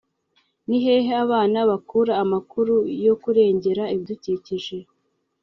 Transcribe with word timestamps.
ni 0.67 0.77
hehe 0.85 1.11
abana 1.25 1.59
bakura 1.69 2.13
amakuru 2.23 2.73
yo 3.05 3.13
kurengera 3.21 3.83
ibidukikije? 3.93 4.77